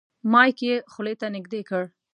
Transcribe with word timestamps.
مایک 0.31 0.57
یې 0.67 0.75
خولې 0.91 1.13
ته 1.21 1.27
نږدې 1.35 1.61
کړ. 1.69 1.83